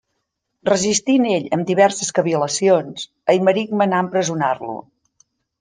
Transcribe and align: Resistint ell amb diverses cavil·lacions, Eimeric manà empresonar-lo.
Resistint 0.69 1.27
ell 1.33 1.45
amb 1.57 1.67
diverses 1.73 2.11
cavil·lacions, 2.21 3.07
Eimeric 3.35 3.79
manà 3.83 4.01
empresonar-lo. 4.07 4.79